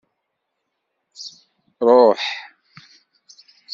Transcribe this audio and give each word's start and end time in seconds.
Ṛuḥ! 1.87 2.21